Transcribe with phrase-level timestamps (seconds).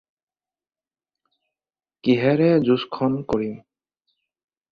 [2.07, 3.55] কিহেৰে যুজখন কৰিম?